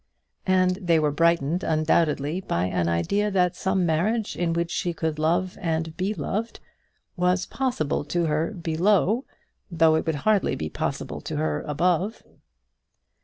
And 0.47 0.77
they 0.81 0.97
were 0.97 1.11
brightened 1.11 1.63
undoubtedly 1.63 2.39
by 2.41 2.65
an 2.65 2.89
idea 2.89 3.29
that 3.29 3.55
some 3.55 3.85
marriage 3.85 4.35
in 4.35 4.51
which 4.51 4.71
she 4.71 4.93
could 4.93 5.19
love 5.19 5.59
and 5.61 5.95
be 5.95 6.11
loved 6.15 6.59
was 7.15 7.45
possible 7.45 8.03
to 8.05 8.25
her 8.25 8.49
below, 8.49 9.25
though 9.69 9.93
it 9.93 10.07
would 10.07 10.15
hardly 10.25 10.55
be 10.55 10.69
possible 10.69 11.21
to 11.21 11.35
her 11.37 11.61
above. 11.67 12.23